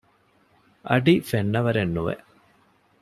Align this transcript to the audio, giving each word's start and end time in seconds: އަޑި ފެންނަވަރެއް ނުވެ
އަޑި 0.89 1.13
ފެންނަވަރެއް 1.29 1.93
ނުވެ 1.95 2.15